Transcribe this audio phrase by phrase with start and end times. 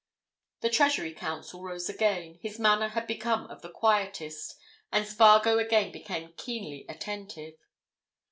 [0.61, 2.39] The Treasury Counsel rose again.
[2.41, 4.55] His manner had become of the quietest,
[4.91, 7.53] and Spargo again became keenly attentive.